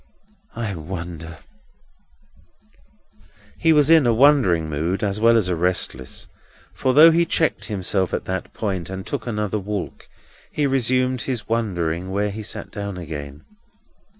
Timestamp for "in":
3.91-4.07